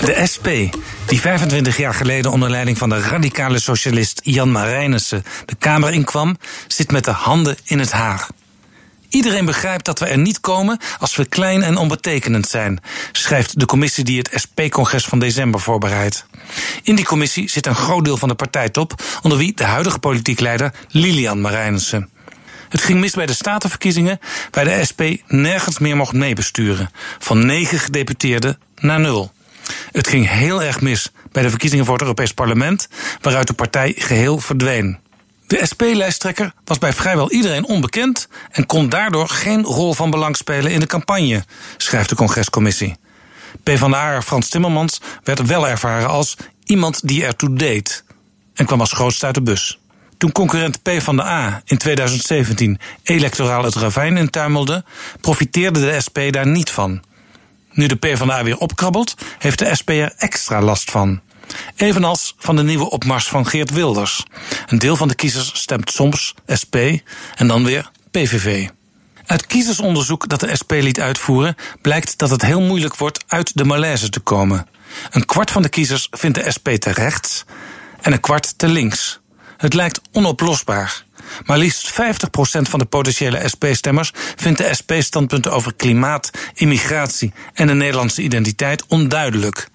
De 0.00 0.26
SP, 0.32 0.48
die 1.06 1.20
25 1.20 1.76
jaar 1.76 1.94
geleden 1.94 2.32
onder 2.32 2.50
leiding 2.50 2.78
van 2.78 2.88
de 2.88 3.00
radicale 3.00 3.58
socialist 3.58 4.20
Jan 4.22 4.50
Marijnissen 4.52 5.24
de 5.46 5.54
Kamer 5.54 5.92
inkwam, 5.92 6.36
zit 6.66 6.90
met 6.90 7.04
de 7.04 7.10
handen 7.10 7.56
in 7.64 7.78
het 7.78 7.92
haar. 7.92 8.28
Iedereen 9.08 9.44
begrijpt 9.44 9.84
dat 9.84 9.98
we 9.98 10.06
er 10.06 10.18
niet 10.18 10.40
komen 10.40 10.78
als 10.98 11.16
we 11.16 11.24
klein 11.24 11.62
en 11.62 11.76
onbetekenend 11.76 12.48
zijn, 12.48 12.80
schrijft 13.12 13.60
de 13.60 13.66
commissie 13.66 14.04
die 14.04 14.18
het 14.18 14.30
SP-congres 14.34 15.04
van 15.04 15.18
december 15.18 15.60
voorbereidt. 15.60 16.26
In 16.82 16.94
die 16.94 17.04
commissie 17.04 17.50
zit 17.50 17.66
een 17.66 17.74
groot 17.74 18.04
deel 18.04 18.16
van 18.16 18.28
de 18.28 18.34
partijtop, 18.34 19.02
onder 19.22 19.38
wie 19.38 19.54
de 19.54 19.64
huidige 19.64 19.98
politiek 19.98 20.40
leider 20.40 20.72
Lilian 20.88 21.40
Marijnissen. 21.40 22.08
Het 22.68 22.80
ging 22.80 23.00
mis 23.00 23.14
bij 23.14 23.26
de 23.26 23.34
statenverkiezingen, 23.34 24.18
waar 24.50 24.64
de 24.64 24.84
SP 24.88 25.00
nergens 25.26 25.78
meer 25.78 25.96
mocht 25.96 26.12
meebesturen. 26.12 26.90
Van 27.18 27.46
negen 27.46 27.78
gedeputeerden 27.78 28.58
naar 28.74 29.00
nul. 29.00 29.34
Het 29.92 30.08
ging 30.08 30.28
heel 30.28 30.62
erg 30.62 30.80
mis 30.80 31.10
bij 31.32 31.42
de 31.42 31.50
verkiezingen 31.50 31.84
voor 31.84 31.94
het 31.94 32.02
Europees 32.02 32.32
Parlement, 32.32 32.88
waaruit 33.20 33.46
de 33.46 33.52
partij 33.52 33.94
geheel 33.96 34.38
verdween. 34.38 34.98
De 35.46 35.60
SP-lijsttrekker 35.66 36.52
was 36.64 36.78
bij 36.78 36.92
vrijwel 36.92 37.30
iedereen 37.30 37.64
onbekend 37.64 38.28
en 38.50 38.66
kon 38.66 38.88
daardoor 38.88 39.28
geen 39.28 39.62
rol 39.62 39.94
van 39.94 40.10
belang 40.10 40.36
spelen 40.36 40.72
in 40.72 40.80
de 40.80 40.86
campagne, 40.86 41.44
schrijft 41.76 42.08
de 42.08 42.14
congrescommissie. 42.14 42.96
PvdA 43.62 44.22
Frans 44.22 44.48
Timmermans 44.48 45.00
werd 45.24 45.46
wel 45.46 45.68
ervaren 45.68 46.08
als 46.08 46.36
iemand 46.64 47.08
die 47.08 47.24
ertoe 47.24 47.54
deed 47.54 48.04
en 48.54 48.66
kwam 48.66 48.80
als 48.80 48.92
grootste 48.92 49.26
uit 49.26 49.34
de 49.34 49.42
bus. 49.42 49.78
Toen 50.16 50.32
concurrent 50.32 50.82
PvdA 50.82 51.62
in 51.64 51.78
2017 51.78 52.78
electoraal 53.02 53.64
het 53.64 53.74
ravijn 53.74 54.16
intuimelde, 54.16 54.84
profiteerde 55.20 55.80
de 55.80 56.00
SP 56.06 56.18
daar 56.30 56.46
niet 56.46 56.70
van. 56.70 57.02
Nu 57.76 57.86
de 57.86 57.96
PvdA 57.96 58.44
weer 58.44 58.58
opkrabbelt, 58.58 59.14
heeft 59.38 59.58
de 59.58 59.74
SP 59.78 59.90
er 59.90 60.14
extra 60.16 60.62
last 60.62 60.90
van. 60.90 61.20
Evenals 61.76 62.34
van 62.38 62.56
de 62.56 62.62
nieuwe 62.62 62.90
opmars 62.90 63.28
van 63.28 63.46
Geert 63.46 63.70
Wilders. 63.70 64.24
Een 64.66 64.78
deel 64.78 64.96
van 64.96 65.08
de 65.08 65.14
kiezers 65.14 65.50
stemt 65.54 65.90
soms 65.90 66.34
SP 66.60 66.76
en 67.34 67.46
dan 67.46 67.64
weer 67.64 67.90
PVV. 68.10 68.68
Uit 69.26 69.46
kiezersonderzoek 69.46 70.28
dat 70.28 70.40
de 70.40 70.56
SP 70.60 70.72
liet 70.72 71.00
uitvoeren 71.00 71.56
blijkt 71.80 72.18
dat 72.18 72.30
het 72.30 72.42
heel 72.42 72.60
moeilijk 72.60 72.96
wordt 72.96 73.24
uit 73.26 73.56
de 73.56 73.64
malaise 73.64 74.08
te 74.08 74.20
komen. 74.20 74.66
Een 75.10 75.24
kwart 75.24 75.50
van 75.50 75.62
de 75.62 75.68
kiezers 75.68 76.08
vindt 76.10 76.44
de 76.44 76.50
SP 76.56 76.68
te 76.68 76.90
rechts 76.90 77.44
en 78.00 78.12
een 78.12 78.20
kwart 78.20 78.58
te 78.58 78.68
links. 78.68 79.20
Het 79.56 79.74
lijkt 79.74 80.00
onoplosbaar. 80.12 81.04
Maar 81.44 81.58
liefst 81.58 81.92
50% 81.92 81.94
van 82.62 82.78
de 82.78 82.84
potentiële 82.84 83.48
SP-stemmers 83.48 84.12
vindt 84.14 84.58
de 84.58 84.74
SP-standpunten 84.74 85.52
over 85.52 85.74
klimaat, 85.74 86.30
immigratie 86.54 87.32
en 87.54 87.66
de 87.66 87.74
Nederlandse 87.74 88.22
identiteit 88.22 88.86
onduidelijk. 88.86 89.68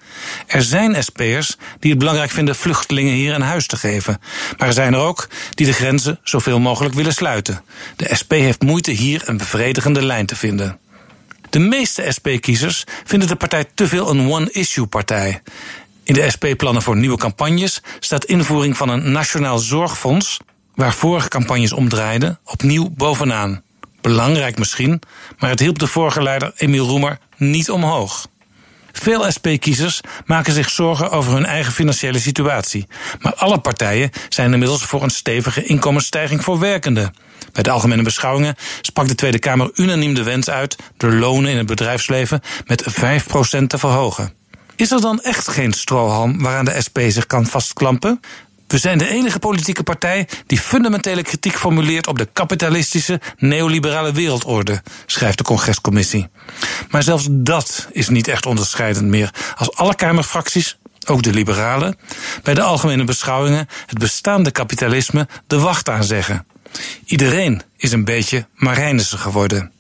Er 0.48 0.64
zijn 0.64 1.04
SP'ers 1.04 1.58
die 1.80 1.90
het 1.90 2.00
belangrijk 2.00 2.32
vinden 2.32 2.56
vluchtelingen 2.56 3.14
hier 3.14 3.34
een 3.34 3.42
huis 3.42 3.68
te 3.68 3.78
geven. 3.78 4.22
Maar 4.58 4.68
er 4.68 4.74
zijn 4.74 4.94
er 4.94 5.00
ook 5.00 5.30
die 5.50 5.66
de 5.66 5.74
grenzen 5.74 6.20
zoveel 6.24 6.60
mogelijk 6.60 6.96
willen 6.96 7.14
sluiten. 7.14 7.64
De 7.96 8.16
SP 8.20 8.32
heeft 8.32 8.62
moeite 8.62 8.92
hier 8.92 9.22
een 9.26 9.38
bevredigende 9.38 10.06
lijn 10.06 10.26
te 10.26 10.36
vinden. 10.36 10.80
De 11.50 11.60
meeste 11.60 12.06
SP-kiezers 12.08 12.84
vinden 13.04 13.28
de 13.28 13.36
partij 13.36 13.66
te 13.74 13.88
veel 13.88 14.10
een 14.10 14.30
one-issue-partij. 14.30 15.42
In 16.04 16.14
de 16.14 16.30
SP-plannen 16.30 16.82
voor 16.82 16.98
nieuwe 16.98 17.18
campagnes 17.18 17.82
staat 18.00 18.26
invoering 18.26 18.78
van 18.78 18.90
een 18.90 19.12
nationaal 19.12 19.60
zorgfonds, 19.60 20.40
waar 20.76 20.94
vorige 20.94 21.28
campagnes 21.28 21.74
omdraaiden, 21.74 22.40
opnieuw 22.44 22.90
bovenaan. 22.90 23.64
Belangrijk 24.02 24.58
misschien, 24.58 25.02
maar 25.40 25.50
het 25.50 25.60
hielp 25.60 25.80
de 25.80 25.88
vorige 25.88 26.24
leider 26.24 26.54
Emiel 26.56 26.88
Roemer 26.88 27.18
niet 27.38 27.70
omhoog. 27.70 28.28
Veel 28.92 29.32
SP-kiezers 29.32 30.02
maken 30.26 30.54
zich 30.54 30.70
zorgen 30.70 31.12
over 31.12 31.34
hun 31.34 31.46
eigen 31.46 31.74
financiële 31.74 32.20
situatie. 32.20 32.88
Maar 33.20 33.36
alle 33.36 33.60
partijen 33.60 34.10
zijn 34.30 34.54
inmiddels 34.54 34.84
voor 34.84 35.04
een 35.04 35.10
stevige 35.10 35.64
inkomensstijging 35.64 36.44
voor 36.44 36.60
werkenden. 36.60 37.14
Bij 37.52 37.64
de 37.64 37.70
algemene 37.70 38.04
beschouwingen 38.04 38.56
sprak 38.82 39.08
de 39.08 39.16
Tweede 39.16 39.40
Kamer 39.40 39.72
unaniem 39.76 40.14
de 40.14 40.24
wens 40.24 40.50
uit 40.50 40.76
de 40.98 41.12
lonen 41.12 41.52
in 41.52 41.58
het 41.58 41.66
bedrijfsleven 41.66 42.42
met 42.66 42.84
5% 42.84 43.68
te 43.68 43.78
verhogen. 43.78 44.41
Is 44.82 44.92
er 44.92 45.02
dan 45.02 45.22
echt 45.22 45.48
geen 45.48 45.74
strohalm 45.74 46.42
waaraan 46.42 46.66
de 46.66 46.82
SP 46.86 46.98
zich 47.08 47.26
kan 47.26 47.46
vastklampen? 47.46 48.20
We 48.68 48.78
zijn 48.78 48.98
de 48.98 49.08
enige 49.08 49.40
politieke 49.40 49.84
partij 49.84 50.28
die 50.48 50.60
fundamentele 50.60 51.24
kritiek 51.24 51.58
formuleert 51.58 52.08
op 52.08 52.18
de 52.18 52.28
kapitalistische 52.34 53.22
neoliberale 53.38 54.12
wereldorde, 54.12 54.82
schrijft 55.06 55.38
de 55.38 55.44
congrescommissie. 55.44 56.28
Maar 56.90 57.04
zelfs 57.04 57.28
dat 57.30 57.88
is 57.92 58.10
niet 58.10 58.28
echt 58.28 58.46
onderscheidend 58.46 59.08
meer 59.08 59.34
als 59.56 59.76
alle 59.76 59.96
Kamerfracties, 59.96 60.78
ook 61.06 61.24
de 61.24 61.34
liberalen, 61.34 61.98
bij 62.44 62.54
de 62.54 62.62
algemene 62.62 63.04
beschouwingen 63.04 63.68
het 63.86 63.98
bestaande 63.98 64.52
kapitalisme 64.52 65.28
de 65.48 65.60
wacht 65.60 65.90
aanzeggen. 65.90 66.46
Iedereen 67.06 67.62
is 67.78 67.92
een 67.92 68.06
beetje 68.06 68.48
Marijnissen 68.56 69.20
geworden. 69.20 69.72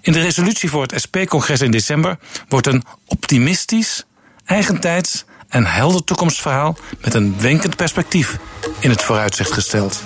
In 0.00 0.12
de 0.12 0.20
resolutie 0.20 0.70
voor 0.70 0.82
het 0.82 1.00
SP-congres 1.00 1.60
in 1.60 1.70
december 1.70 2.18
wordt 2.48 2.66
een 2.66 2.84
optimistisch, 3.06 4.04
eigentijds 4.46 5.24
en 5.48 5.66
helder 5.66 6.04
toekomstverhaal 6.04 6.76
met 7.00 7.14
een 7.14 7.40
wenkend 7.40 7.76
perspectief 7.76 8.38
in 8.78 8.90
het 8.90 9.02
vooruitzicht 9.02 9.52
gesteld. 9.52 10.02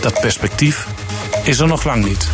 Dat 0.00 0.20
perspectief 0.20 0.86
is 1.44 1.58
er 1.58 1.66
nog 1.66 1.84
lang 1.84 2.04
niet. 2.04 2.28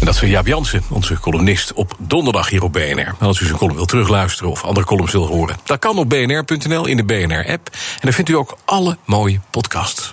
En 0.00 0.08
dat 0.08 0.22
is 0.22 0.30
Jaap 0.30 0.46
Jansen, 0.46 0.82
onze 0.90 1.20
columnist, 1.20 1.72
op 1.72 1.94
donderdag 1.98 2.48
hier 2.48 2.62
op 2.62 2.72
BNR. 2.72 3.14
Als 3.18 3.40
u 3.40 3.44
zijn 3.44 3.58
column 3.58 3.76
wil 3.76 3.86
terugluisteren 3.86 4.50
of 4.50 4.64
andere 4.64 4.86
columns 4.86 5.12
wil 5.12 5.26
horen... 5.26 5.56
dat 5.64 5.78
kan 5.78 5.98
op 5.98 6.08
bnr.nl 6.08 6.86
in 6.86 6.96
de 6.96 7.04
BNR-app. 7.04 7.68
En 7.72 8.00
dan 8.00 8.12
vindt 8.12 8.30
u 8.30 8.34
ook 8.34 8.56
alle 8.64 8.96
mooie 9.04 9.40
podcasts. 9.50 10.12